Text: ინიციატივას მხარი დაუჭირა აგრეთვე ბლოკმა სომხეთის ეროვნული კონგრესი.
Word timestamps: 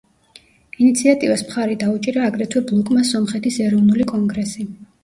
ინიციატივას 0.85 1.43
მხარი 1.49 1.77
დაუჭირა 1.83 2.27
აგრეთვე 2.31 2.65
ბლოკმა 2.73 3.07
სომხეთის 3.15 3.63
ეროვნული 3.69 4.15
კონგრესი. 4.17 4.73